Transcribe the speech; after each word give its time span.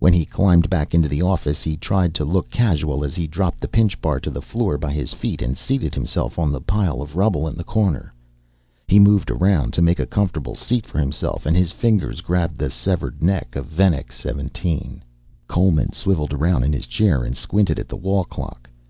When 0.00 0.12
he 0.12 0.26
climbed 0.26 0.68
back 0.68 0.92
into 0.94 1.08
the 1.08 1.22
office 1.22 1.62
he 1.62 1.78
tried 1.78 2.12
to 2.16 2.26
look 2.26 2.50
casual 2.50 3.02
as 3.02 3.16
he 3.16 3.26
dropped 3.26 3.58
the 3.62 3.68
pinch 3.68 3.98
bar 4.02 4.20
to 4.20 4.28
the 4.30 4.42
floor 4.42 4.76
by 4.76 4.92
his 4.92 5.14
feet 5.14 5.40
and 5.40 5.56
seated 5.56 5.94
himself 5.94 6.38
on 6.38 6.52
the 6.52 6.60
pile 6.60 7.00
of 7.00 7.16
rubble 7.16 7.48
in 7.48 7.56
the 7.56 7.64
corner. 7.64 8.12
He 8.86 8.98
moved 8.98 9.30
around 9.30 9.72
to 9.72 9.80
make 9.80 9.98
a 9.98 10.04
comfortable 10.04 10.56
seat 10.56 10.84
for 10.84 10.98
himself 10.98 11.46
and 11.46 11.56
his 11.56 11.72
fingers 11.72 12.20
grabbed 12.20 12.58
the 12.58 12.70
severed 12.70 13.22
neck 13.22 13.56
of 13.56 13.64
Venex 13.64 14.16
17. 14.20 15.02
Coleman 15.48 15.92
swiveled 15.94 16.34
around 16.34 16.62
in 16.62 16.74
his 16.74 16.84
chair 16.86 17.24
and 17.24 17.34
squinted 17.34 17.78
at 17.78 17.88
the 17.88 17.96
wall 17.96 18.24
clock. 18.26 18.68